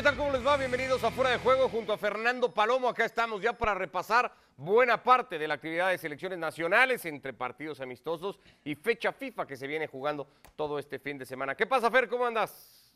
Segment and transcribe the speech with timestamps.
[0.00, 0.16] ¿qué tal?
[0.16, 0.56] ¿Cómo les va?
[0.56, 2.88] Bienvenidos a Fuera de Juego junto a Fernando Palomo.
[2.88, 7.82] Acá estamos ya para repasar buena parte de la actividad de selecciones nacionales entre partidos
[7.82, 11.54] amistosos y fecha FIFA que se viene jugando todo este fin de semana.
[11.54, 12.08] ¿Qué pasa, Fer?
[12.08, 12.94] ¿Cómo andas?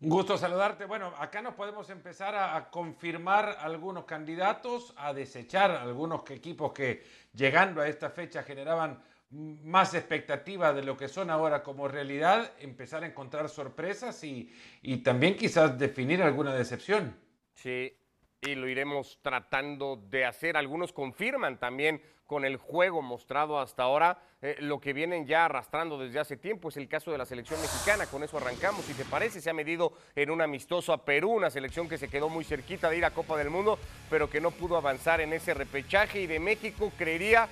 [0.00, 0.86] Un gusto saludarte.
[0.86, 7.04] Bueno, acá nos podemos empezar a, a, confirmar algunos candidatos, a desechar algunos equipos que
[7.34, 8.98] llegando a esta fecha generaban
[9.30, 14.52] más expectativa de lo que son ahora como realidad, empezar a encontrar sorpresas y,
[14.82, 17.16] y también quizás definir alguna decepción.
[17.54, 17.96] Sí,
[18.42, 20.56] y lo iremos tratando de hacer.
[20.56, 25.98] Algunos confirman también con el juego mostrado hasta ahora eh, lo que vienen ya arrastrando
[25.98, 26.68] desde hace tiempo.
[26.68, 28.06] Es el caso de la selección mexicana.
[28.06, 28.84] Con eso arrancamos.
[28.84, 32.08] Si te parece, se ha medido en un amistoso a Perú, una selección que se
[32.08, 35.32] quedó muy cerquita de ir a Copa del Mundo, pero que no pudo avanzar en
[35.32, 36.22] ese repechaje.
[36.22, 37.48] Y de México, creería,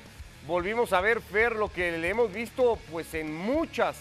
[0.48, 3.98] volvimos a ver, Fer, lo que le hemos visto pues en muchas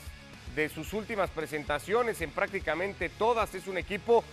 [0.56, 3.54] de sus últimas presentaciones, en prácticamente todas.
[3.54, 4.24] Es un equipo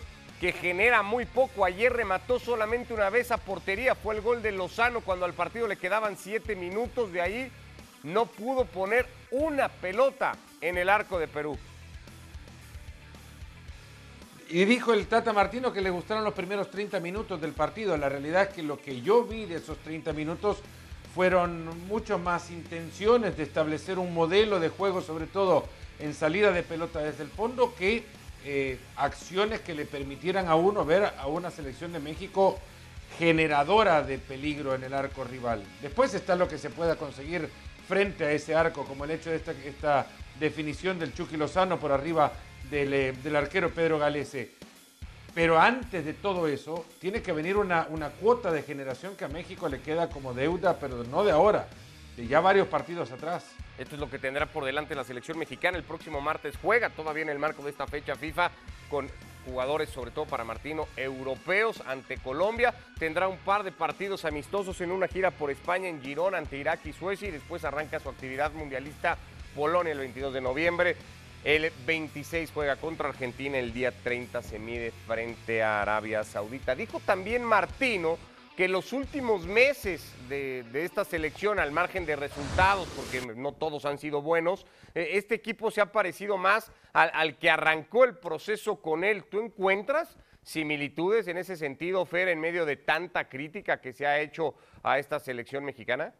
[0.40, 1.64] que genera muy poco.
[1.64, 3.96] Ayer remató solamente una vez a portería.
[3.96, 7.12] Fue el gol de Lozano cuando al partido le quedaban siete minutos.
[7.12, 7.50] De ahí
[8.04, 11.58] no pudo poner una pelota en el arco de Perú.
[14.48, 17.96] Y dijo el Tata Martino que le gustaron los primeros 30 minutos del partido.
[17.96, 20.58] La realidad es que lo que yo vi de esos 30 minutos
[21.14, 25.64] fueron mucho más intenciones de establecer un modelo de juego, sobre todo
[26.00, 28.04] en salida de pelota desde el fondo, que
[28.44, 32.58] eh, acciones que le permitieran a uno ver a una selección de México
[33.18, 35.62] generadora de peligro en el arco rival.
[35.80, 37.48] Después está lo que se pueda conseguir
[37.86, 40.06] frente a ese arco, como el hecho de esta, esta
[40.40, 42.32] definición del Chucky Lozano por arriba
[42.70, 44.52] del, eh, del, arquero Pedro Galese.
[45.34, 49.28] Pero antes de todo eso, tiene que venir una, una cuota de generación que a
[49.28, 51.66] México le queda como deuda, pero no de ahora,
[52.16, 53.44] de ya varios partidos atrás.
[53.76, 55.76] Esto es lo que tendrá por delante la selección mexicana.
[55.76, 58.52] El próximo martes juega todavía en el marco de esta fecha FIFA
[58.88, 59.10] con
[59.44, 62.72] jugadores, sobre todo para Martino, europeos ante Colombia.
[63.00, 66.86] Tendrá un par de partidos amistosos en una gira por España, en Girón, ante Irak
[66.86, 67.28] y Suecia.
[67.28, 69.18] Y después arranca su actividad mundialista
[69.56, 70.96] Polonia el 22 de noviembre.
[71.44, 76.74] El 26 juega contra Argentina, el día 30 se mide frente a Arabia Saudita.
[76.74, 78.16] Dijo también Martino
[78.56, 83.98] que los últimos meses de, esta selección, al margen de resultados, porque no todos han
[83.98, 88.80] sido buenos, eh, este equipo se ha parecido más al, al, que arrancó el proceso
[88.80, 89.24] con él.
[89.24, 94.18] ¿Tú encuentras similitudes en ese sentido, Fer, en medio de tanta crítica que se ha
[94.18, 96.14] hecho a esta selección mexicana?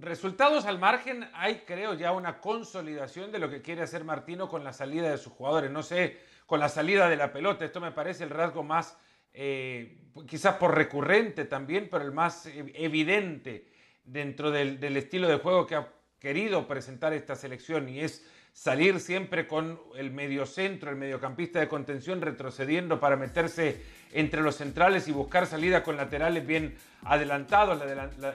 [0.00, 4.62] Resultados al margen, hay creo ya una consolidación de lo que quiere hacer Martino con
[4.62, 5.70] la salida de sus jugadores.
[5.70, 8.96] No sé, con la salida de la pelota, esto me parece el rasgo más
[9.32, 13.70] eh, quizás por recurrente también, pero el más evidente
[14.04, 19.00] dentro del, del, estilo de juego que ha querido presentar esta selección y es salir
[19.00, 23.82] siempre con el mediocentro, el mediocampista de contención retrocediendo para meterse
[24.12, 27.80] entre los centrales y buscar salida con laterales bien adelantados,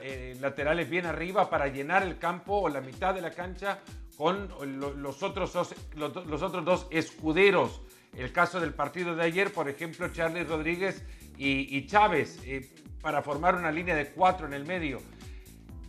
[0.02, 3.80] eh, laterales bien arriba para llenar el campo o la mitad de la cancha
[4.16, 4.48] con
[5.00, 7.82] los otros dos, los, otros dos escuderos
[8.16, 11.02] el caso del partido de ayer, por ejemplo, Charles Rodríguez
[11.36, 12.68] y, y Chávez, eh,
[13.00, 15.00] para formar una línea de cuatro en el medio.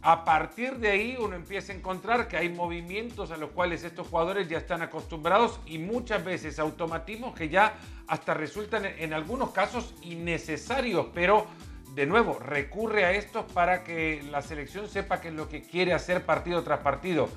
[0.07, 4.05] A partir de ahí uno empieza a encontrar que hay movimientos a los cuales estos
[4.05, 7.73] jugadores ya están acostumbrados y muchas veces automatismos que ya
[8.05, 11.47] hasta resultan en algunos casos innecesarios, pero
[11.95, 15.91] de nuevo recurre a estos para que la selección sepa qué es lo que quiere
[15.91, 17.27] hacer partido tras partido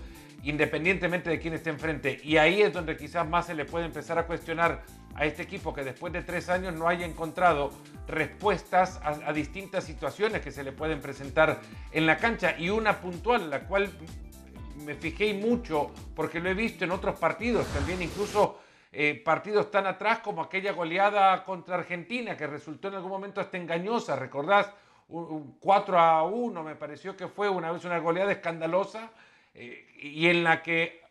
[0.43, 2.21] independientemente de quién esté enfrente.
[2.23, 4.83] Y ahí es donde quizás más se le puede empezar a cuestionar
[5.19, 7.73] a este equipo que después de tres años no haya encontrado
[8.07, 12.55] respuestas a, distintas situaciones que se le pueden presentar en la cancha.
[12.57, 13.91] Y una puntual, la cual
[14.77, 18.61] me fijé mucho porque lo he visto en otros partidos, también incluso
[18.93, 23.57] eh, partidos tan atrás como aquella goleada contra Argentina que resultó en algún momento hasta
[23.57, 24.73] engañosa, ¿recordás?
[25.09, 29.11] Un 4 a 1 me pareció que fue una vez una goleada escandalosa
[29.55, 31.03] eh, y en la que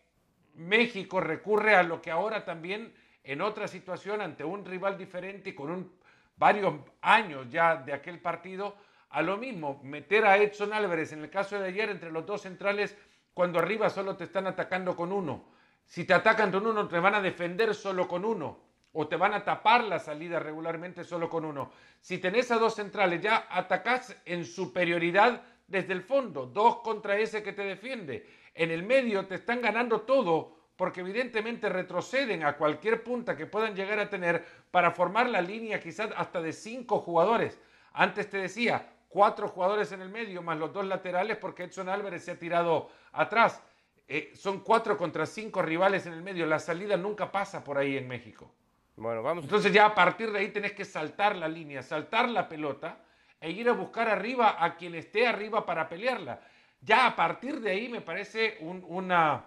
[0.55, 2.93] México recurre a lo que ahora también
[3.27, 5.91] en otra situación ante un rival diferente y con un,
[6.37, 8.77] varios años ya de aquel partido,
[9.09, 12.41] a lo mismo, meter a Edson Álvarez en el caso de ayer entre los dos
[12.41, 12.97] centrales
[13.33, 15.43] cuando arriba solo te están atacando con uno.
[15.85, 18.59] Si te atacan con uno, te van a defender solo con uno.
[18.93, 21.71] O te van a tapar la salida regularmente solo con uno.
[21.99, 27.43] Si tenés a dos centrales, ya atacás en superioridad desde el fondo, dos contra ese
[27.43, 28.27] que te defiende.
[28.55, 33.75] En el medio te están ganando todo porque evidentemente retroceden a cualquier punta que puedan
[33.75, 37.59] llegar a tener para formar la línea quizás hasta de cinco jugadores.
[37.93, 42.23] Antes te decía, cuatro jugadores en el medio más los dos laterales porque Edson Álvarez
[42.23, 43.61] se ha tirado atrás.
[44.07, 46.45] eh, son cuatro contra cinco rivales en el medio.
[46.45, 48.53] La salida nunca pasa por ahí en México.
[48.95, 49.43] Bueno, vamos.
[49.43, 52.99] Entonces ya a partir de ahí tenés que saltar la línea, saltar la pelota
[53.39, 56.39] e ir a buscar arriba a quien esté arriba para pelearla.
[56.81, 59.45] Ya a partir de ahí me parece un, una,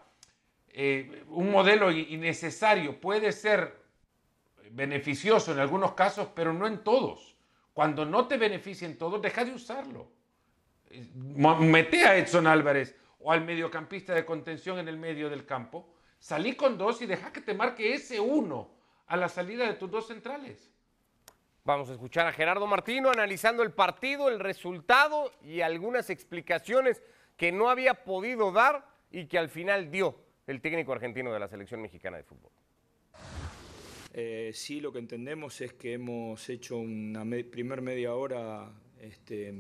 [0.73, 3.01] eh, un modelo innecesario.
[3.01, 3.81] Puede ser
[4.71, 7.37] beneficioso en algunos casos, pero no en todos.
[7.73, 10.11] Cuando no te beneficia en todos, deja de usarlo.
[11.15, 15.95] Mete a Edson Álvarez o al mediocampista de contención en el medio del campo.
[16.19, 18.71] Salí con dos y deja que te marque ese uno
[19.07, 20.71] a la salida de tus dos centrales.
[21.65, 27.03] Vamos a escuchar a Gerardo Martino analizando el partido, el resultado y algunas explicaciones
[27.37, 30.17] que no había podido dar y que al final dio
[30.51, 32.51] el técnico argentino de la selección mexicana de fútbol.
[34.13, 38.69] Eh, sí, lo que entendemos es que hemos hecho una primer media hora
[39.01, 39.55] este,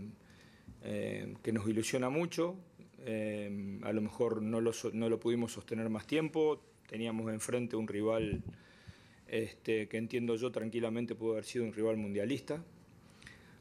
[0.82, 2.56] eh, que nos ilusiona mucho.
[2.98, 6.60] Eh, a lo mejor no lo, no lo pudimos sostener más tiempo.
[6.88, 8.42] Teníamos enfrente un rival
[9.28, 12.64] este, que entiendo yo tranquilamente pudo haber sido un rival mundialista.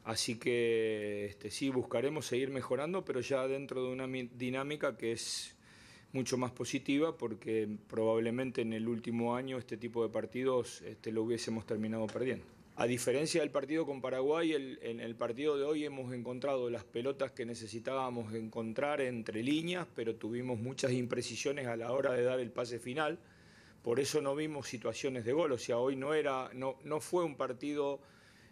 [0.02, 5.56] Así que este, sí, buscaremos seguir mejorando, pero ya dentro de una dinámica que es
[6.12, 11.22] mucho más positiva, porque probablemente en el último año este tipo de partidos este, lo
[11.22, 12.44] hubiésemos terminado perdiendo.
[12.76, 17.30] A diferencia del partido con Paraguay, en el partido de hoy hemos encontrado las pelotas
[17.32, 22.50] que necesitábamos encontrar entre líneas, pero tuvimos muchas imprecisiones a la hora de dar el
[22.50, 23.18] pase final
[23.82, 27.24] por eso no vimos situaciones de gol, o sea, hoy no, era, no, no fue
[27.24, 28.00] un partido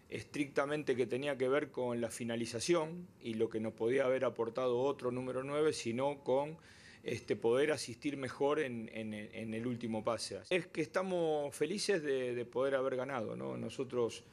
[0.08, 4.80] estrictamente que tenía que ver con la finalización y lo que nos podía haber aportado
[4.80, 6.56] otro número 9, sino con
[7.02, 10.40] este, poder asistir mejor en, el último pase.
[10.50, 13.36] Es que estamos felices de, poder haber ganado.
[13.36, 13.56] ¿no?
[13.56, 14.24] Nosotros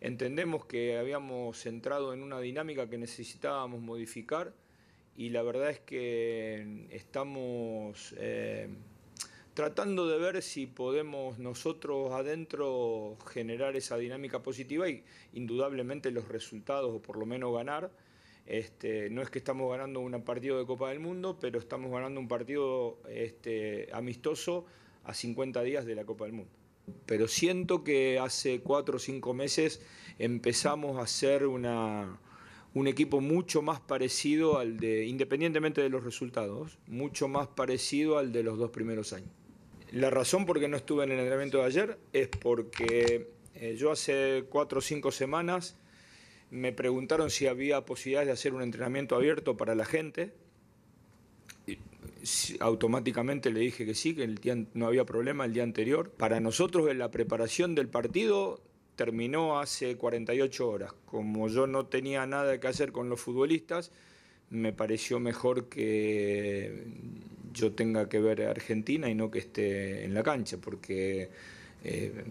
[0.00, 4.52] entendemos que habíamos entrado en una dinámica que necesitábamos modificar
[5.16, 8.14] y la verdad es que estamos...
[8.18, 8.68] Eh,
[9.58, 16.94] tratando de ver si podemos nosotros adentro generar esa dinámica positiva y indudablemente los resultados,
[16.94, 17.90] o por lo menos ganar.
[18.48, 22.18] Este, no es que estamos ganando un partido de Copa del Mundo, pero estamos ganando
[22.18, 24.64] un partido este, amistoso
[25.04, 26.50] a 50 días de la Copa del Mundo.
[27.04, 29.82] Pero siento que hace cuatro o cinco meses
[30.18, 37.28] empezamos a ser un equipo mucho más parecido al de, independientemente de los resultados, mucho
[37.28, 39.28] más parecido al de los dos primeros años.
[39.92, 43.90] La razón por qué no estuve en el entrenamiento de ayer es porque eh, yo
[43.90, 45.76] hace cuatro o cinco semanas
[46.50, 50.32] me preguntaron si había posibilidad de hacer un entrenamiento abierto para la gente.
[51.66, 51.78] Y,
[52.60, 56.10] automáticamente le dije que sí, que no había problema el día anterior.
[56.10, 58.60] Para nosotros la preparación del partido
[58.96, 60.92] terminó hace 48 horas.
[61.04, 63.92] Como yo no tenía nada que hacer con los futbolistas,
[64.50, 66.84] me pareció mejor que
[67.52, 71.30] yo tenga que ver a Argentina y no que esté en la cancha, porque
[71.84, 72.24] eh,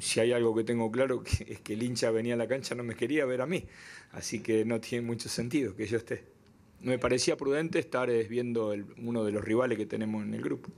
[0.00, 2.82] si hay algo que tengo claro es que el hincha venía a la cancha no
[2.82, 3.64] me quería ver a mí,
[4.12, 6.24] así que no tiene mucho sentido que yo esté.
[6.80, 10.70] Me parecía prudente estar eh, viendo uno de los rivales que tenemos en el grupo.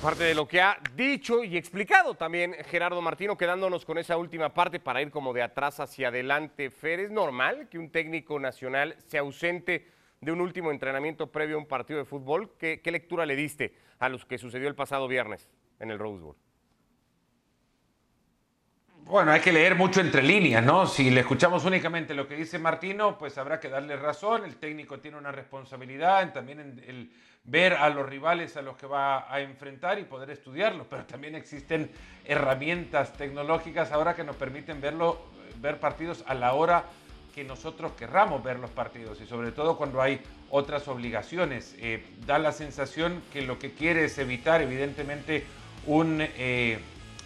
[0.00, 4.52] Parte de lo que ha dicho y explicado también Gerardo Martino, quedándonos con esa última
[4.52, 6.70] parte para ir como de atrás hacia adelante.
[6.70, 9.86] Fer, ¿es normal que un técnico nacional se ausente
[10.24, 12.52] de un último entrenamiento previo a un partido de fútbol.
[12.58, 15.48] ¿Qué, lectura le diste a lo que sucedió el pasado viernes
[15.80, 16.36] en el Rose Bowl?
[19.06, 20.86] Bueno, hay que leer mucho entre líneas, ¿no?
[20.86, 24.46] Si le escuchamos únicamente lo que dice Martino, pues habrá que darle razón.
[24.46, 27.12] El técnico tiene una responsabilidad también en el
[27.44, 30.86] ver a los rivales a los que va a enfrentar y poder estudiarlos.
[30.88, 31.90] Pero también existen
[32.24, 35.26] herramientas tecnológicas ahora que nos permiten verlo,
[35.60, 36.86] ver partidos a la hora
[37.34, 41.76] que nosotros querramos ver los partidos y sobre todo cuando hay otras obligaciones.
[41.78, 45.44] Eh, da la sensación que lo que quiere es evitar evidentemente
[45.86, 46.78] un eh,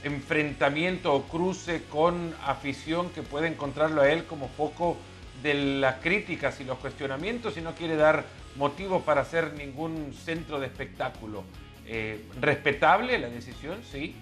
[0.04, 4.96] enfrentamiento o cruce con afición que puede encontrarlo a él como foco
[5.42, 8.24] de las críticas y los cuestionamientos y no quiere dar
[8.56, 11.44] motivo para hacer ningún centro de espectáculo.
[11.86, 14.14] Eh, respetable la decisión, sí.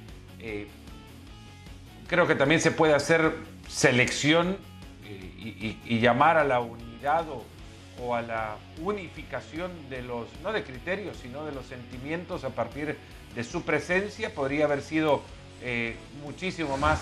[2.07, 3.33] creo que también se puede hacer
[3.69, 4.57] selección
[5.85, 7.25] y, llamar a la unidad
[7.99, 12.87] o, a la unificación de los, no de criterios, sino de los sentimientos a partir
[12.87, 12.97] de
[13.45, 15.23] su presencia, podría haber sido
[15.63, 17.01] eh, muchísimo más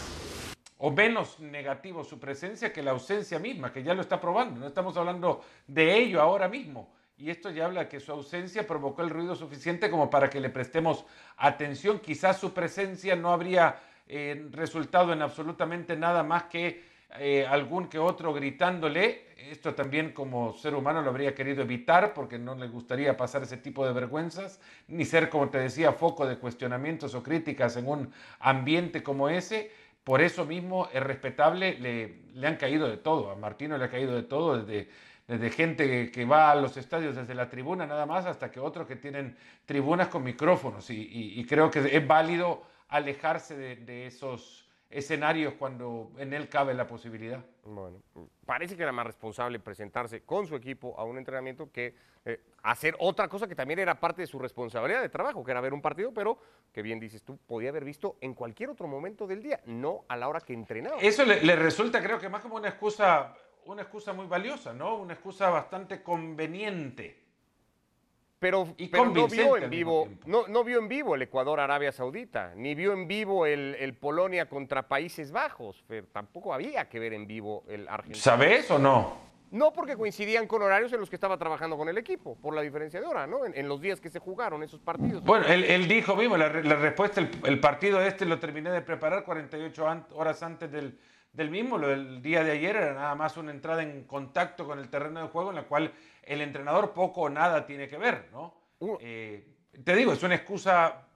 [0.79, 4.61] o menos negativo su presencia que la ausencia misma, que ya lo está probando.
[4.61, 6.93] No estamos hablando de ello ahora mismo.
[7.17, 10.50] Y esto ya habla que su ausencia provocó el ruido suficiente como para que le
[10.50, 11.05] prestemos
[11.37, 12.00] atención.
[12.00, 13.76] Quizás su presencia no habría
[14.09, 19.25] eh, resultado en absolutamente nada más que eh, algún que otro gritándole.
[19.37, 23.58] Esto también como ser humano lo habría querido evitar porque no le gustaría pasar ese
[23.58, 28.12] tipo de vergüenzas, ni ser, como te decía, foco de cuestionamientos o críticas en un
[28.40, 29.70] ambiente como ese.
[30.02, 33.90] Por eso mismo es respetable, le, le han caído de todo, a Martino le ha
[33.90, 34.88] caído de todo, desde
[35.26, 38.87] desde gente que va a los estadios desde la tribuna nada más hasta que otros
[38.87, 44.63] que tienen tribunas con micrófonos y, creo que es válido alejarse de, esos
[44.95, 47.45] escenarios cuando en él cabe la posibilidad.
[47.65, 48.03] Bueno,
[48.47, 52.95] parece que era más responsable presentarse con su equipo a un entrenamiento que eh, hacer
[52.99, 55.83] otra cosa que también era parte de su responsabilidad de trabajo, que era ver un
[55.83, 56.39] partido, pero
[56.73, 60.17] que bien dices tú, podía haber visto en cualquier otro momento del día, no a
[60.17, 60.99] la hora que entrenaba.
[61.01, 63.35] Eso le resulta creo que más como una excusa
[63.67, 64.97] una excusa muy valiosa, ¿no?
[64.97, 67.24] Una excusa bastante conveniente.
[68.45, 73.09] Pero, no vio en vivo, no, vio en vivo el Ecuador-Arabia Saudita, ni vio en
[73.09, 75.83] vivo el, Polonia contra Países Bajos.
[75.89, 78.23] Pero tampoco había que ver en vivo el Argentina.
[78.23, 79.17] ¿Sabes o no?
[79.51, 82.61] No, porque coincidían con horarios en los que estaba trabajando con el equipo, por la
[82.61, 83.47] diferencia de hora, ¿no?
[83.47, 85.25] En, los días que se jugaron esos partidos.
[85.25, 90.07] Bueno, él, dijo mismo, la, respuesta, el, el, partido este lo terminé de preparar 48
[90.13, 90.99] horas antes del,
[91.35, 91.76] del mismo.
[91.76, 95.21] Lo del día de ayer era nada más una entrada en contacto con el terreno
[95.21, 98.55] de juego en la cual el entrenador poco o nada tiene que ver, ¿no?
[99.00, 99.47] Eh,
[99.85, 101.07] te digo, es una excusa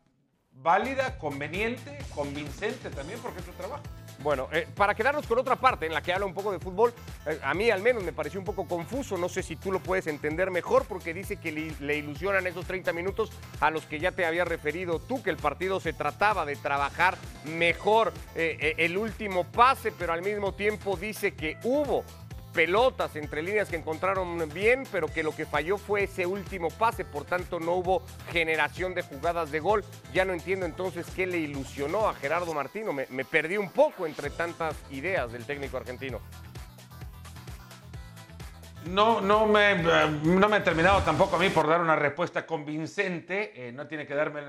[0.51, 3.83] válida, conveniente, convincente también porque es su trabajo.
[4.21, 6.93] Bueno, eh, para quedarnos con otra parte en la que habla un poco de fútbol,
[7.27, 9.81] eh, a mí al menos me pareció un poco confuso, no sé si tú lo
[9.81, 14.11] puedes entender mejor, porque dice que le, ilusionan esos 30 minutos a los que ya
[14.11, 19.45] te había referido tú, que el partido se trataba de trabajar mejor eh, el último
[19.45, 22.05] pase, pero al mismo tiempo dice que hubo
[22.53, 27.05] pelotas entre líneas que encontraron bien, pero que lo que falló fue ese último pase,
[27.05, 29.85] por tanto no hubo generación de jugadas de gol.
[30.13, 32.93] Ya no entiendo entonces qué le ilusionó a Gerardo Martino.
[32.93, 36.21] Me, perdí un poco entre tantas ideas del técnico argentino.
[38.89, 43.69] No, no, me, no me he terminado tampoco a mí por dar una respuesta convincente.
[43.69, 44.41] Eh, no tiene que darme,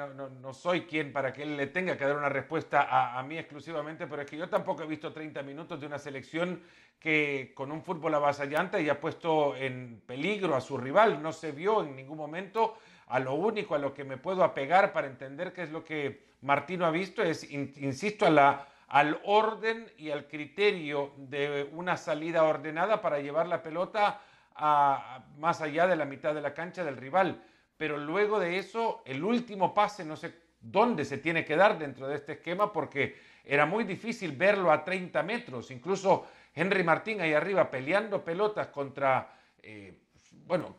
[0.42, 4.08] no, soy quien para que él le tenga que dar una respuesta a, mí exclusivamente,
[4.08, 6.62] pero es que yo tampoco he visto 30 minutos de una selección
[7.00, 11.22] que con un fútbol avasallante haya puesto en peligro a su rival.
[11.22, 12.78] No se vio en ningún momento.
[13.08, 16.30] A lo único a lo que me puedo apegar para entender qué es lo que
[16.44, 22.44] Martino ha visto es, insisto, a la, al orden y al criterio de una salida
[22.44, 24.22] ordenada para llevar la pelota
[24.60, 27.42] más allá de la mitad de la cancha del rival.
[27.78, 32.08] Pero luego de eso, el último pase, no sé dónde se tiene que dar dentro
[32.08, 35.72] de este esquema, porque era muy difícil verlo a 30 metros.
[35.72, 39.98] Incluso Henry Martín ahí arriba peleando pelotas contra, eh,
[40.46, 40.76] bueno,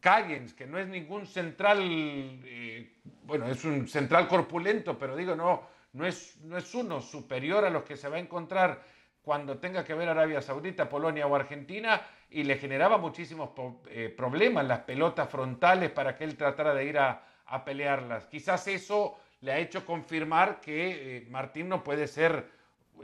[0.00, 5.62] Cayens, que no es ningún central, eh, bueno, es un central corpulento, pero digo, no,
[5.92, 8.82] no es, no es uno superior a los que se va a encontrar
[9.28, 13.50] cuando tenga que ver Arabia Saudita, Polonia o Argentina, y le generaba muchísimos
[13.90, 17.22] eh, problemas las pelotas frontales para que él tratara de ir a,
[17.62, 18.24] pelearlas.
[18.24, 22.46] Quizás eso le ha hecho confirmar que Martín no puede ser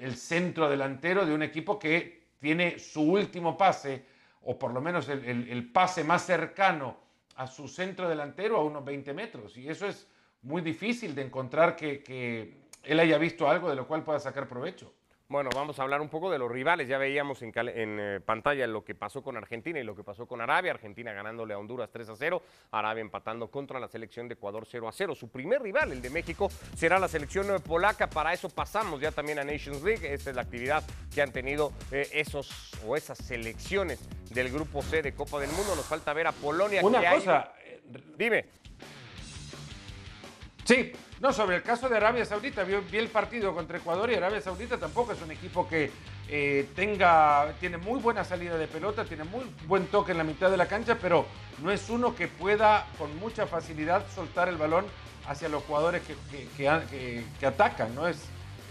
[0.00, 4.06] el centro delantero de un equipo que tiene su último pase,
[4.44, 6.96] o por lo menos el, pase más cercano
[7.36, 9.58] a su centro delantero a unos 20 metros.
[9.58, 10.08] Y eso es
[10.40, 14.48] muy difícil de encontrar que, que él haya visto algo de lo cual pueda sacar
[14.48, 14.90] provecho.
[15.34, 16.86] Bueno, vamos a hablar un poco de los rivales.
[16.86, 20.40] Ya veíamos en, eh, pantalla lo que pasó con Argentina y lo que pasó con
[20.40, 20.70] Arabia.
[20.70, 24.86] Argentina ganándole a Honduras 3 a 0, Arabia empatando contra la selección de Ecuador 0
[24.86, 25.12] a 0.
[25.16, 28.08] Su primer rival, el de México, será la selección polaca.
[28.08, 30.14] Para eso pasamos ya también a Nations League.
[30.14, 35.02] Esta es la actividad que han tenido eh, esos o esas selecciones del grupo C
[35.02, 35.74] de Copa del Mundo.
[35.74, 36.80] Nos falta ver a Polonia.
[36.84, 37.54] Una cosa.
[37.66, 37.82] Eh,
[38.16, 38.44] Dime.
[40.64, 44.40] Sí, no, sobre el caso de Arabia Saudita, vi, el partido contra Ecuador y Arabia
[44.40, 45.90] Saudita tampoco es un equipo que
[46.28, 50.50] eh, tenga, tiene muy buena salida de pelota, tiene muy buen toque en la mitad
[50.50, 51.26] de la cancha, pero
[51.62, 54.86] no es uno que pueda con mucha facilidad soltar el balón
[55.28, 56.02] hacia los jugadores
[56.56, 58.08] que, atacan, ¿no?
[58.08, 58.18] Es,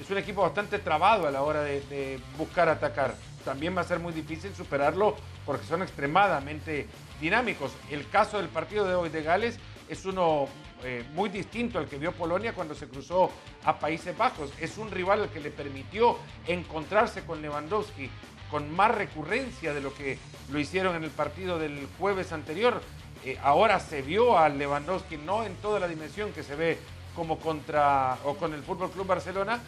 [0.01, 3.13] es un equipo bastante trabado a la hora de buscar atacar.
[3.45, 6.87] También va a ser muy difícil superarlo porque son extremadamente
[7.19, 7.71] dinámicos.
[7.91, 9.59] El caso del partido de hoy de Gales
[9.89, 10.47] es uno
[10.83, 13.31] eh, muy distinto al que vio Polonia cuando se cruzó
[13.63, 14.51] a Países Bajos.
[14.59, 18.09] Es un rival al que le permitió encontrarse con Lewandowski
[18.51, 20.19] con más recurrencia de lo que
[20.51, 22.81] lo hicieron en el partido del jueves anterior.
[23.25, 26.77] Eh, ahora se vio a Lewandowski no en toda la dimensión que se ve
[27.15, 29.59] como contra o con el Fútbol Club Barcelona,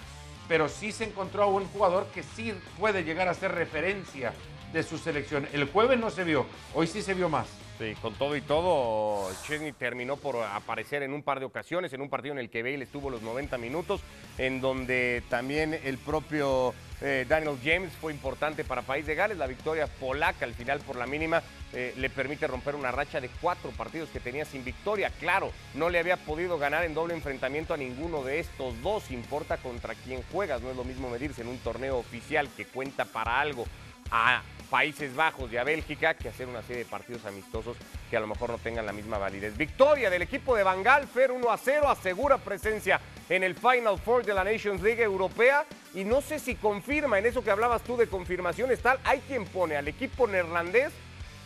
[0.48, 4.34] pero sí se encontró a un jugador que sí puede llegar a ser referencia
[4.74, 5.48] de su selección.
[5.54, 7.48] El jueves no se vio, hoy sí se vio más.
[7.78, 12.02] Sí, con todo y todo, Chesney terminó por aparecer en un par de ocasiones, en
[12.02, 14.00] un partido en el que Bale estuvo los 90 minutos,
[14.38, 19.38] en donde también el propio eh, Daniel James fue importante para País de Gales.
[19.38, 23.30] La victoria polaca al final por la mínima eh, le permite romper una racha de
[23.42, 25.12] cuatro partidos que tenía sin victoria.
[25.20, 29.12] Claro, no le había podido ganar en doble enfrentamiento a ninguno de estos dos.
[29.12, 30.62] Importa contra quién juegas.
[30.62, 33.66] No es lo mismo medirse en un torneo oficial que cuenta para algo
[34.12, 37.78] a Países Bajos y a Bélgica que hacer una serie de partidos amistosos
[38.10, 39.56] que a lo mejor no tengan la misma validez.
[39.56, 44.26] Victoria del equipo de Bangal, Fer 1 a 0, asegura presencia en el Final Four
[44.26, 47.96] de la Nations League Europea y no sé si confirma en eso que hablabas tú
[47.96, 50.92] de confirmaciones tal, hay quien pone al equipo neerlandés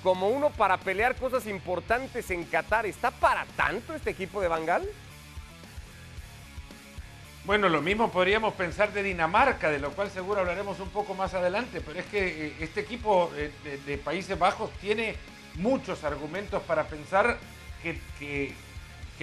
[0.01, 2.85] como uno para pelear cosas importantes en Qatar.
[2.85, 4.87] ¿Está para tanto este equipo de Bangal?
[7.49, 11.33] Bueno, lo mismo podríamos pensar de Dinamarca, de lo cual seguro hablaremos un poco más
[11.33, 13.51] adelante, pero es que eh, este equipo eh,
[13.87, 15.15] de, Países Bajos tiene
[15.55, 17.39] muchos argumentos para pensar
[17.81, 18.53] que,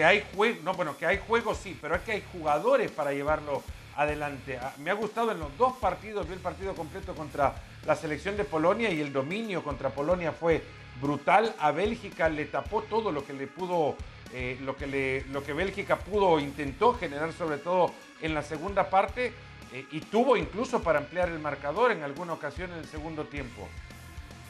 [0.04, 3.62] hay juegos, no, bueno, que hay juegos sí, pero es que hay jugadores para llevarlo
[3.94, 4.58] adelante.
[4.60, 7.54] Ah, me ha gustado en los dos partidos, vi el partido completo contra
[7.86, 10.64] la selección de Polonia y el dominio contra Polonia fue
[11.00, 11.54] brutal.
[11.60, 13.94] A Bélgica le tapó todo lo que le pudo,
[14.32, 18.88] eh, lo, que le, lo que Bélgica pudo, intentó generar sobre todo en la segunda
[18.88, 19.32] parte
[19.72, 23.68] eh, y tuvo incluso para ampliar el marcador en alguna ocasión en el segundo tiempo.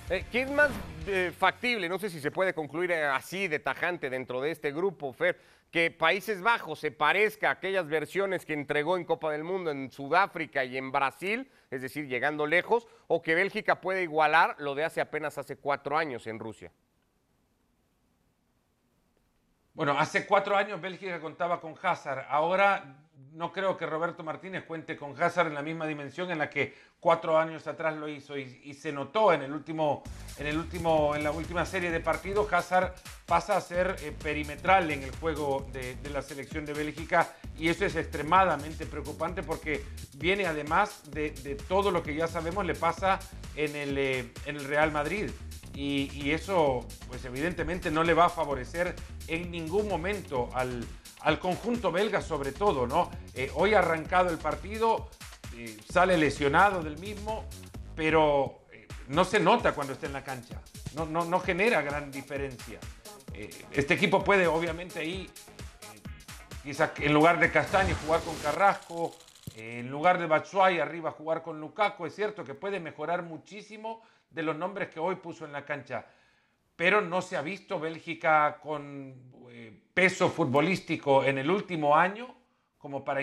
[0.08, 0.70] Eh, ¿Qué es más
[1.06, 1.88] eh, factible?
[1.88, 5.40] No sé si se puede concluir así de tajante dentro de este grupo, Fer,
[5.72, 9.90] que Países Bajos se parezca a aquellas versiones que entregó en Copa del Mundo en
[9.90, 14.84] Sudáfrica y en Brasil, es decir, llegando lejos, o que Bélgica puede igualar lo de
[14.84, 16.70] hace apenas hace cuatro años en Rusia.
[19.74, 22.26] Bueno, hace cuatro años Bélgica contaba con Hazard.
[22.30, 23.05] Ahora
[23.36, 26.74] no creo que Roberto Martínez cuente con Hazard en la misma dimensión en la que
[26.98, 30.02] cuatro años atrás lo hizo y, se notó en el último,
[30.38, 32.50] en el último, en la última serie de partidos.
[32.50, 32.94] Hazard
[33.26, 37.84] pasa a ser eh, perimetral en el juego de, la selección de Bélgica y eso
[37.84, 39.84] es extremadamente preocupante porque
[40.16, 41.30] viene además de,
[41.68, 43.18] todo lo que ya sabemos le pasa
[43.54, 45.30] eh, en el Real Madrid.
[45.74, 48.96] Y, eso, pues evidentemente no le va a favorecer
[49.28, 50.86] en ningún momento al,
[51.38, 53.10] conjunto belga, sobre todo, ¿no?
[53.34, 55.08] Eh, hoy arrancado el partido,
[55.56, 57.44] eh, sale lesionado del mismo,
[57.94, 60.60] pero eh, no se nota cuando está en la cancha,
[60.94, 62.78] no, no, genera gran diferencia.
[63.72, 65.28] este equipo puede, obviamente, ahí,
[66.62, 69.14] quizás en lugar de Castaño, jugar con Carrasco,
[69.56, 74.42] en lugar de Batshuayi arriba jugar con Lukaku, es cierto que puede mejorar muchísimo de
[74.42, 76.06] los nombres que hoy puso en la cancha.
[76.76, 79.14] Pero no se ha visto Bélgica con
[79.50, 82.34] eh, peso futbolístico en el último año
[82.78, 83.22] como para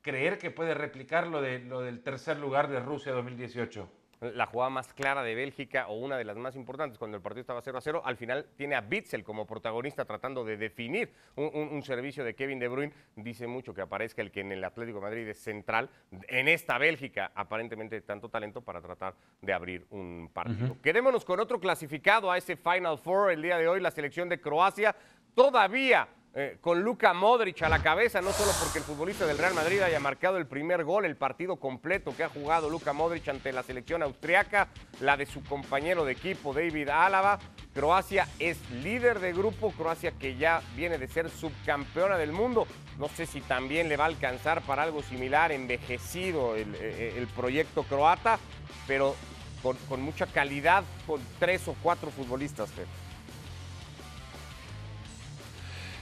[0.00, 4.70] creer que puede replicar lo, de, lo del tercer lugar de Rusia 2018 la jugada
[4.70, 7.78] más clara de Bélgica o una de las más importantes cuando el partido estaba 0
[7.78, 8.02] a 0.
[8.04, 12.68] Al final tiene a Bitzel como protagonista tratando de definir un, servicio de Kevin De
[12.68, 12.92] Bruyne.
[13.16, 15.88] Dice mucho que aparezca el que en el Atlético de Madrid es central.
[16.28, 20.76] En esta Bélgica, aparentemente tanto talento para tratar de abrir un partido.
[20.82, 24.40] Quedémonos con otro clasificado a ese Final Four el día de hoy, la selección de
[24.40, 24.94] Croacia.
[25.34, 26.08] Todavía
[26.40, 29.80] eh, con Luka Modric a la cabeza, no solo porque el futbolista del Real Madrid
[29.80, 33.64] haya marcado el primer gol, el partido completo que ha jugado Luka Modric ante la
[33.64, 34.68] selección austriaca,
[35.00, 37.40] la de su compañero de equipo David Álava.
[37.74, 42.68] Croacia es líder de grupo, Croacia que ya viene de ser subcampeona del mundo.
[43.00, 47.82] No sé si también le va a alcanzar para algo similar, envejecido el, eh, proyecto
[47.82, 48.38] croata,
[48.86, 49.16] pero
[49.60, 52.70] con, mucha calidad, con tres o cuatro futbolistas.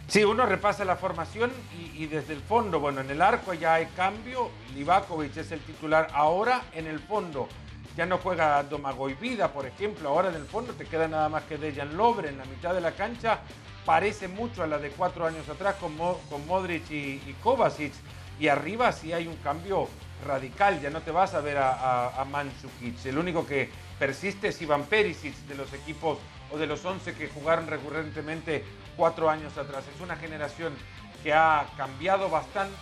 [0.09, 1.51] Sí, uno repasa la formación
[1.95, 6.07] y, desde el fondo, bueno, en el arco ya hay cambio, Livakovic es el titular
[6.14, 7.49] ahora, en el fondo
[7.97, 11.42] ya no juega Domagoj Vida, por ejemplo, ahora en el fondo te queda nada más
[11.45, 13.40] que Dejan Lobre en la mitad de la cancha,
[13.85, 17.92] parece mucho a la de cuatro años atrás con, con Modric y, Kovacic,
[18.38, 19.88] y arriba sí hay un cambio
[20.25, 24.49] radical, ya no te vas a ver a, a, a Mandzukic, el único que persiste
[24.49, 26.19] es Iván Perisic de los equipos
[26.53, 28.64] o de los 11 que jugaron recurrentemente
[28.96, 29.85] cuatro años atrás.
[29.94, 30.74] Es una generación
[31.22, 32.76] que ha cambiado bastante.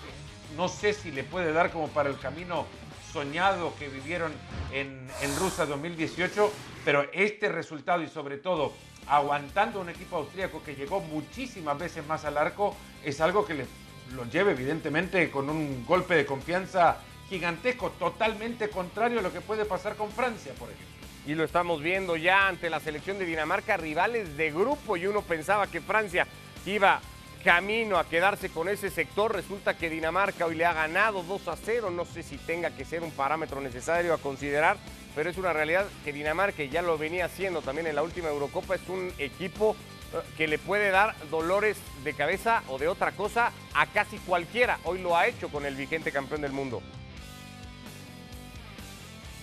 [0.57, 2.66] No sé si le puede dar como para el camino
[3.12, 4.33] soñado que vivieron
[4.72, 6.53] en, en Rusia 2018,
[6.85, 8.72] pero este resultado y sobre todo
[9.07, 12.74] aguantando un equipo austríaco que llegó muchísimas veces más al arco,
[13.05, 13.66] es algo que le,
[14.14, 16.96] lo lleve evidentemente con un golpe de confianza
[17.29, 21.83] gigantesco, totalmente contrario a lo que puede pasar con Francia, por ejemplo y lo estamos
[21.83, 26.27] viendo ya ante la selección de Dinamarca, rivales de grupo y uno pensaba que Francia
[26.67, 27.01] iba
[27.43, 29.35] camino a quedarse con ese sector.
[29.35, 31.91] Resulta que Dinamarca hoy le ha ganado 2 a 0.
[31.91, 34.77] No sé si tenga que ser un parámetro necesario a considerar,
[35.15, 38.75] pero es una realidad que Dinamarca, ya lo venía haciendo también en la última Eurocopa,
[38.75, 39.77] es un equipo
[40.15, 44.79] eh, que le puede dar dolores de cabeza o de otra cosa a casi cualquiera.
[44.85, 46.83] Hoy lo ha hecho con el vigente campeón del mundo.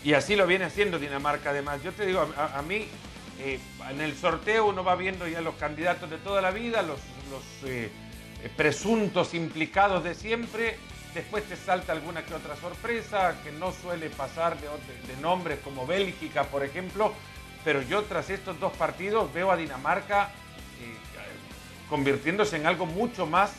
[0.04, 1.84] Y así lo viene haciendo Dinamarca además.
[1.84, 2.88] Yo te digo, a, mí
[3.40, 3.60] eh,
[3.90, 7.00] en el sorteo uno va viendo ya los candidatos de toda la vida, los,
[7.66, 7.92] eh,
[8.58, 10.78] presuntos implicados de siempre.
[11.14, 16.46] Después te salta alguna que otra sorpresa que no suele pasar de, nombres como Bélgica,
[16.46, 17.14] por ejemplo.
[17.64, 20.30] Pero yo tras estos dos partidos veo a Dinamarca
[20.82, 23.52] eh, convirtiéndose en algo mucho más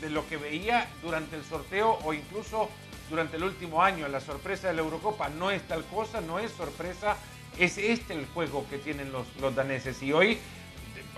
[0.00, 2.70] de lo que veía durante el sorteo o incluso
[3.10, 4.08] durante el último año.
[4.08, 7.16] La sorpresa de la Eurocopa no es tal cosa, no es sorpresa,
[7.58, 10.02] es este el juego que tienen los, los daneses.
[10.02, 10.38] Y hoy,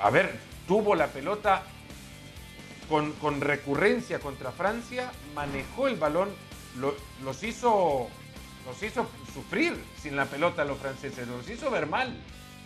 [0.02, 0.34] a ver,
[0.66, 1.62] tuvo la pelota
[2.88, 6.30] con, recurrencia contra Francia, manejó el balón,
[7.22, 8.08] los, hizo,
[8.66, 12.14] los hizo sufrir sin la pelota a los franceses, los hizo ver mal.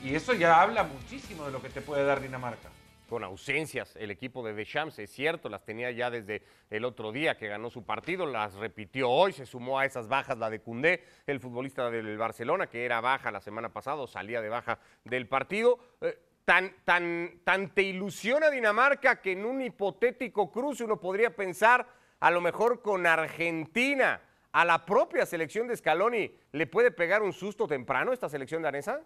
[0.02, 2.68] Y eso ya habla muchísimo de lo que te puede dar Dinamarca
[3.06, 7.36] con ausencias el equipo de Deschamps, es cierto, las tenía ya desde el otro día
[7.36, 11.04] que ganó su partido, las repitió hoy, se sumó a esas bajas la de Cundé,
[11.26, 15.78] el futbolista del Barcelona, que era baja la semana pasada, salía de baja del partido.
[16.00, 21.86] Eh, tan, tan, tan te ilusiona Dinamarca que en un hipotético cruce uno podría pensar
[22.20, 24.20] a lo mejor con Argentina,
[24.52, 29.02] a la propia selección de Scaloni, ¿le puede pegar un susto temprano esta selección danesa?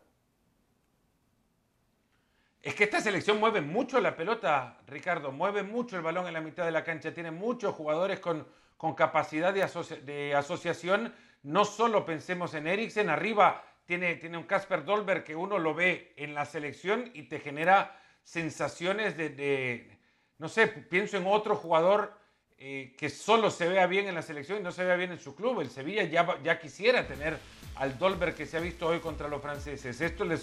[2.62, 6.42] Es que esta selección mueve mucho la pelota, Ricardo, mueve mucho el balón en la
[6.42, 8.46] mitad de la cancha, tiene muchos jugadores con,
[8.76, 11.14] con capacidad de, asociación.
[11.42, 16.12] No solo pensemos en Eriksen, arriba tiene, tiene un Casper Dolberg que uno lo ve
[16.16, 19.98] en la selección y te genera sensaciones de,
[20.36, 22.12] no sé, pienso en otro jugador
[22.58, 25.18] eh, que solo se vea bien en la selección y no se vea bien en
[25.18, 25.62] su club.
[25.62, 27.38] El Sevilla ya, ya quisiera tener
[27.80, 29.98] al Dolberg que se ha visto hoy contra los franceses.
[30.02, 30.36] Esto le,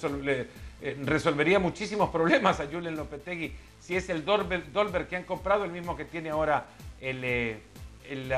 [0.82, 5.72] eh, resolvería muchísimos problemas a Julen Lopetegui si es el Dolberg, que han comprado, el
[5.72, 6.66] mismo que tiene ahora
[7.00, 7.62] eh,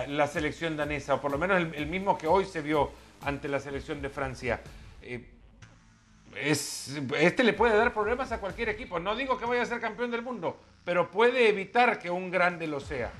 [0.07, 3.61] la, selección danesa, o por lo menos el, mismo que hoy se vio ante la
[3.61, 4.59] selección de Francia.
[5.01, 5.25] Eh,
[6.35, 8.99] este le puede dar problemas a cualquier equipo.
[8.99, 12.67] No digo que vaya a ser campeón del mundo, pero puede evitar que un grande
[12.67, 13.11] lo sea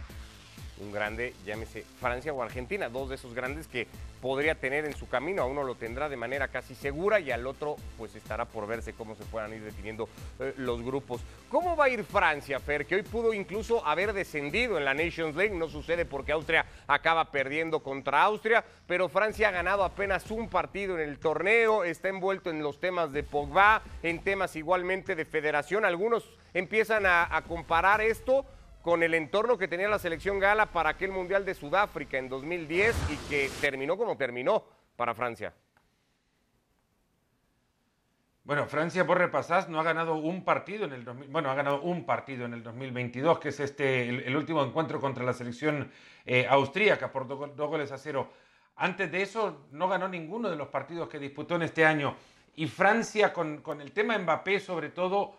[0.80, 3.88] un grande, llámese Francia o Argentina, dos de esos grandes que
[4.22, 7.48] podría tener en su camino, a uno lo tendrá de manera casi segura y al
[7.48, 11.22] otro pues estará por verse cómo se puedan ir definiendo eh, los grupos.
[11.50, 12.86] ¿Cómo va a ir Francia, Fer?
[12.86, 17.32] Que hoy pudo incluso haber descendido en la Nations League, no sucede porque Austria acaba
[17.32, 22.50] perdiendo contra Austria, pero Francia ha ganado apenas un partido en el torneo, está envuelto
[22.50, 28.46] en los temas de Pogba, en temas igualmente de federación, algunos empiezan a comparar esto
[28.82, 32.96] con el entorno que tenía la selección gala para aquel Mundial de Sudáfrica en 2010
[33.12, 34.63] y que terminó como terminó
[34.96, 35.54] para Francia.
[38.44, 42.04] Bueno, Francia, por repasar, no ha ganado un partido en el bueno, ha ganado un
[42.06, 45.92] partido en el 2022, que es este el, último encuentro contra la selección
[46.26, 48.32] eh, austríaca por dos goles a cero.
[48.76, 52.15] Antes de eso, no ganó ninguno de los partidos que disputó en este año.
[52.56, 55.36] Y Francia, con, el tema Mbappé, sobre todo,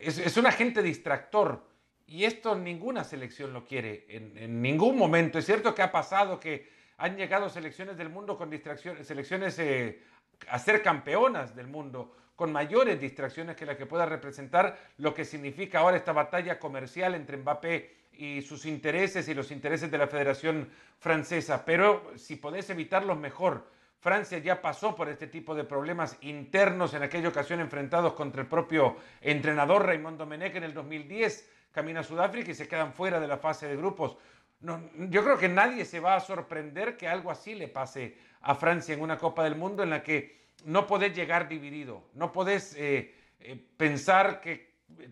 [0.00, 1.66] es, un agente distractor.
[2.06, 5.38] Y esto ninguna selección lo quiere, en, ningún momento.
[5.38, 10.02] Es cierto que ha pasado que han llegado selecciones del mundo con distracciones, selecciones eh,
[10.48, 15.24] a ser campeonas del mundo, con mayores distracciones que la que pueda representar lo que
[15.24, 20.06] significa ahora esta batalla comercial entre Mbappé y sus intereses y los intereses de la
[20.06, 21.64] Federación Francesa.
[21.64, 23.66] Pero si podés evitarlos, mejor
[24.00, 28.46] Francia ya pasó por este tipo de problemas internos en aquella ocasión enfrentados contra el
[28.46, 31.50] propio entrenador Raymond Domenech en el 2010.
[31.72, 34.16] Camina a Sudáfrica y se quedan fuera de la fase de grupos.
[34.60, 38.94] yo creo que nadie se va a sorprender que algo así le pase a Francia
[38.94, 43.14] en una Copa del Mundo en la que no podés llegar dividido, no podés eh,
[43.40, 44.68] eh, pensar que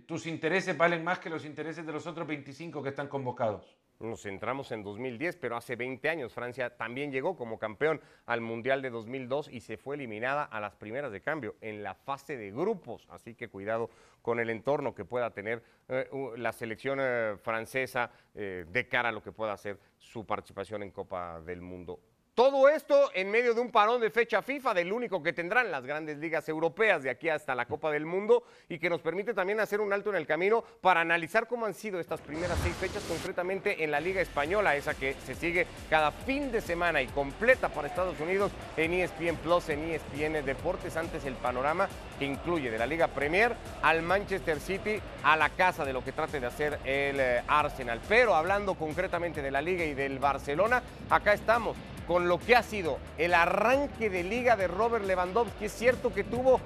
[0.06, 3.76] tus intereses valen más que los intereses de los otros 25 que están convocados.
[3.98, 8.82] Nos centramos en 2010, pero hace 20 años Francia también llegó como campeón al Mundial
[8.82, 12.50] de 2002 y se fue eliminada a las primeras de cambio en la fase de
[12.50, 13.06] grupos.
[13.10, 13.88] Así que cuidado
[14.20, 19.12] con el entorno que pueda tener eh, la selección eh, francesa eh, de cara a
[19.12, 21.98] lo que pueda ser su participación en Copa del Mundo.
[22.36, 25.86] Todo esto en medio de un parón de fecha FIFA, del único que tendrán las
[25.86, 29.58] grandes ligas europeas de aquí hasta la Copa del Mundo y que nos permite también
[29.58, 33.02] hacer un alto en el camino para analizar cómo han sido estas primeras seis fechas,
[33.04, 37.70] concretamente en la Liga Española, esa que se sigue cada fin de semana y completa
[37.70, 40.94] para Estados Unidos en ESPN Plus, en ESPN Deportes.
[40.98, 45.86] Antes el panorama que incluye de la Liga Premier al Manchester City, a la casa
[45.86, 47.98] de lo que trate de hacer el eh, Arsenal.
[48.06, 52.62] Pero hablando concretamente de la Liga y del Barcelona, acá estamos con lo que ha
[52.62, 55.66] sido el arranque de liga de Robert Lewandowski.
[55.66, 56.60] Es cierto que tuvo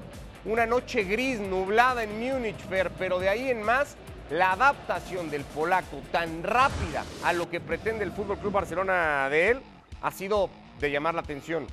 [0.44, 2.58] una noche gris, nublada en Múnich,
[2.98, 3.96] pero de ahí en más,
[4.30, 9.50] la adaptación del polaco tan rápida a lo que pretende el Fútbol Club Barcelona de
[9.50, 9.62] él
[10.02, 11.66] ha sido de llamar la atención.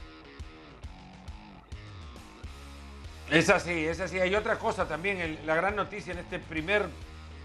[3.29, 4.19] Es así, es así.
[4.19, 6.87] Hay otra cosa también, la gran noticia en este primer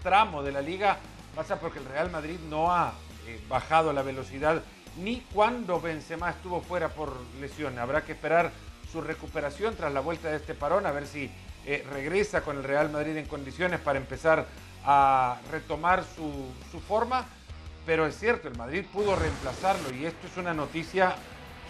[0.01, 0.97] tramo de la liga
[1.35, 2.93] pasa porque el Real Madrid no ha
[3.27, 4.63] eh, bajado la velocidad
[4.97, 7.77] ni cuando Benzema estuvo fuera por lesión.
[7.79, 8.51] Habrá que esperar
[8.91, 11.29] su recuperación tras la vuelta de este parón, a ver si
[11.65, 14.45] eh, regresa con el Real Madrid en condiciones para empezar
[14.85, 17.25] a retomar su, forma.
[17.85, 21.15] Pero es cierto, el Madrid pudo reemplazarlo y esto es una noticia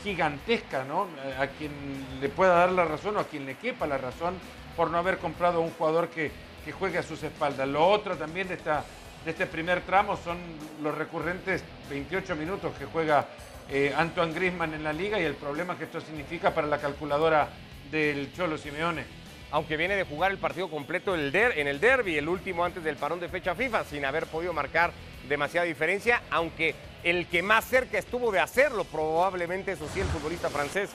[0.03, 1.07] gigantesca, ¿no?
[1.23, 1.71] Eh, a quien
[2.19, 4.36] le pueda dar la razón o a quien le quepa la razón
[4.75, 6.31] por no haber comprado un jugador que,
[6.65, 7.67] que juegue a sus espaldas.
[7.67, 8.83] Lo otro también de esta
[9.25, 10.38] de este primer tramo son
[10.81, 13.27] los recurrentes 28 minutos que juega
[13.69, 17.49] eh, Antoine Grisman en la liga y el problema que esto significa para la calculadora
[17.91, 19.03] del Cholo Simeone.
[19.51, 23.19] Aunque viene de jugar el partido completo en el derby, el último antes del parón
[23.19, 24.91] de fecha FIFA, sin haber podido marcar
[25.29, 30.49] demasiada diferencia, aunque el que más cerca estuvo de hacerlo probablemente, eso sí, el futbolista
[30.49, 30.89] francés.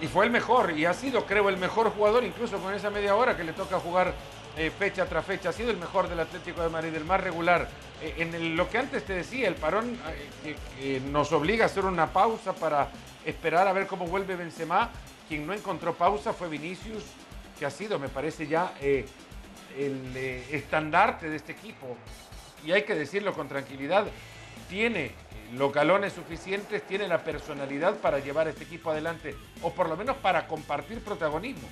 [0.00, 3.14] y fue el mejor y ha sido, creo, el mejor jugador, incluso con esa media
[3.16, 4.12] hora que le toca jugar
[4.56, 5.50] eh, fecha tras fecha.
[5.50, 7.68] Ha sido el mejor del Atlético de Madrid, el más regular.
[8.00, 9.98] Eh, en lo que antes te decía, el parón
[10.80, 12.88] eh, nos obliga a hacer una pausa para
[13.24, 14.90] esperar a ver cómo vuelve Benzema.
[15.28, 17.04] Quien no encontró pausa fue Vinicius,
[17.58, 21.96] que ha sido, me parece, ya el estandarte de este equipo.
[22.64, 24.06] Y hay que decirlo con tranquilidad,
[24.68, 25.10] tiene
[25.54, 30.16] los galones suficientes, tiene la personalidad para llevar este equipo adelante, o por lo menos
[30.18, 31.68] para compartir protagonismo.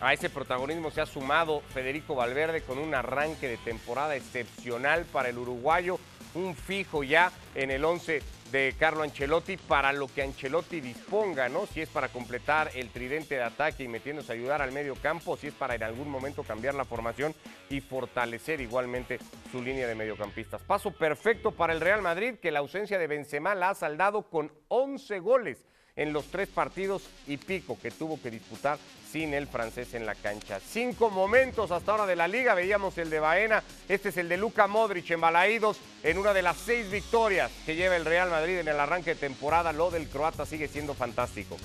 [0.00, 5.28] A ese protagonismo se ha sumado Federico Valverde con un arranque de temporada excepcional para
[5.28, 5.98] el uruguayo,
[6.32, 11.66] un fijo ya en el 11 de Carlo Ancelotti para lo que Ancelotti disponga, ¿no?
[11.66, 15.36] Si es para completar el tridente de ataque y metiéndose a ayudar al medio campo,
[15.36, 17.34] si es para en algún momento cambiar la formación
[17.68, 19.18] y fortalecer igualmente
[19.52, 20.62] su línea de mediocampistas.
[20.62, 24.50] Paso perfecto para el Real Madrid, que la ausencia de Benzema la ha saldado con
[24.68, 25.66] 11 goles
[26.00, 28.78] en los tres partidos y pico que tuvo que disputar
[29.12, 30.58] sin el francés en la cancha.
[30.58, 34.38] Cinco momentos hasta ahora de la liga, veíamos el de Baena, este es el de
[34.38, 38.60] Luca Modric en Balaídos en una de las seis victorias que lleva el Real Madrid
[38.60, 41.58] en el arranque de temporada, lo del croata sigue siendo fantástico.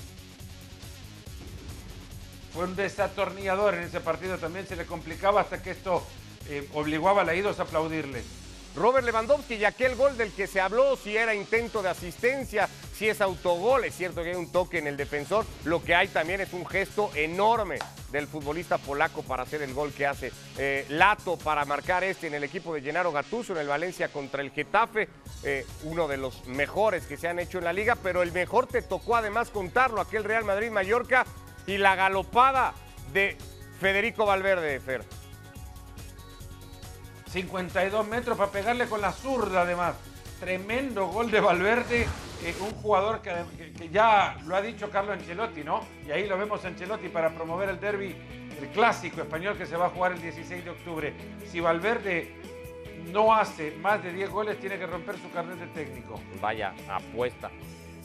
[2.54, 6.06] Fue un desatornillador en ese partido, también se le complicaba hasta que esto
[6.50, 8.21] eh, obligó a Balaídos a aplaudirle.
[8.76, 13.08] Robert Lewandowski y aquel gol del que se habló, si era intento de asistencia, si
[13.08, 16.42] es autogol, es cierto que hay un toque en el defensor, lo que hay también
[16.42, 17.80] es un gesto enorme
[18.12, 22.34] del futbolista polaco para hacer el gol que hace eh, Lato para marcar este en
[22.34, 25.10] el equipo de Gennaro Gattuso en el Valencia contra el Getafe,
[25.44, 28.68] eh, uno de los mejores que se han hecho en la liga, pero el mejor
[28.68, 31.26] te tocó además contarlo, aquel Real Madrid-Mallorca
[31.68, 32.74] y la galopada
[33.14, 33.38] de
[33.80, 35.04] Federico Valverde, Fer.
[37.36, 39.95] 52 metros para pegarle con la zurda además.
[40.39, 42.08] Tremendo gol de Valverde,
[42.41, 45.82] eh, un jugador que, ya lo ha dicho Carlos Ancelotti, ¿no?
[46.08, 48.15] Y ahí lo vemos Ancelotti para promover el derby,
[48.58, 51.13] el clásico español que se va a jugar el 16 de octubre.
[51.52, 52.34] Si Valverde
[53.12, 56.21] no hace más de 10 goles, tiene que romper su carnet de técnico.
[56.39, 57.52] Vaya apuesta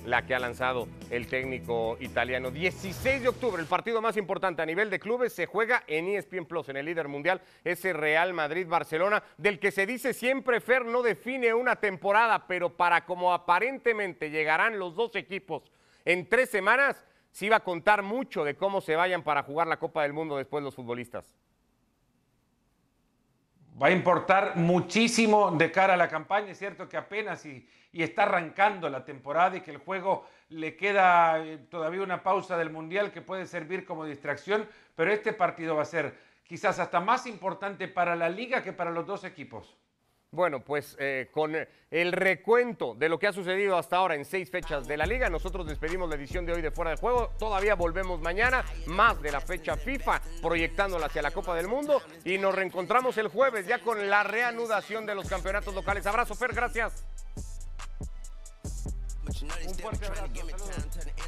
[0.07, 2.51] la que ha lanzado el técnico italiano.
[2.51, 6.47] 16 de octubre, el partido más importante a nivel de clubes se juega en ESPN
[6.47, 11.03] Plus, en el líder mundial, ese Real Madrid-Barcelona, del que se dice siempre Fer no
[11.03, 15.71] define una temporada, pero para como aparentemente llegarán los dos equipos
[16.05, 19.79] en tres semanas, sí va a contar mucho de cómo se vayan para jugar la
[19.79, 21.35] Copa del Mundo después los futbolistas
[23.81, 26.53] va a importar muchísimo de cara a la campaña.
[26.53, 31.45] Es cierto que apenas y, está arrancando la temporada y que el juego le queda
[31.45, 35.83] eh, todavía una pausa del Mundial que puede servir como distracción, pero este partido va
[35.83, 36.14] a ser
[36.45, 39.77] quizás hasta más importante para la liga que para los dos equipos.
[40.33, 41.57] Bueno, pues eh, con
[41.90, 45.29] el recuento de lo que ha sucedido hasta ahora en seis fechas de la liga,
[45.29, 47.33] nosotros despedimos la edición de hoy de Fuera de Juego.
[47.37, 52.01] Todavía volvemos mañana, más de la fecha FIFA, proyectándola hacia la Copa del Mundo.
[52.25, 56.07] Y nos reencontramos el jueves ya con la reanudación de los campeonatos locales.
[56.07, 57.05] Abrazo, Fer, gracias.
[59.66, 60.29] Un fuerte abrazo.
[60.45, 61.20] Saludos.